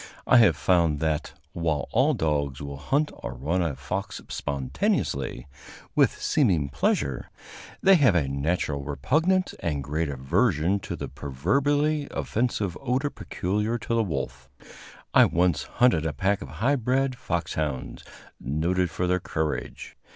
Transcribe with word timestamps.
I 0.25 0.37
have 0.37 0.55
found 0.55 0.99
that, 1.01 1.33
while 1.53 1.87
all 1.91 2.15
dogs 2.15 2.59
will 2.59 2.77
hunt 2.77 3.11
or 3.13 3.35
run 3.35 3.61
a 3.61 3.75
fox 3.75 4.19
spontaneously, 4.29 5.45
with 5.93 6.19
seeming 6.19 6.69
pleasure, 6.69 7.29
they 7.83 7.93
have 7.97 8.15
a 8.15 8.27
natural 8.27 8.83
repugnance 8.83 9.53
and 9.59 9.83
great 9.83 10.09
aversion 10.09 10.79
to 10.79 10.95
the 10.95 11.07
proverbially 11.07 12.07
offensive 12.09 12.75
odor 12.81 13.11
peculiar 13.11 13.77
to 13.77 13.93
the 13.93 14.01
wolf. 14.01 14.49
I 15.13 15.25
once 15.25 15.65
hunted 15.65 16.07
a 16.07 16.13
pack 16.13 16.41
of 16.41 16.49
high 16.65 16.77
bred 16.77 17.15
foxhounds, 17.15 18.03
noted 18.39 18.89
for 18.89 19.05
their 19.05 19.19
courage. 19.19 19.97